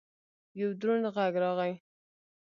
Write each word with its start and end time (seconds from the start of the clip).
یو 0.59 0.69
دروند 0.79 1.05
غږ 1.15 1.33
راغی! 1.43 1.73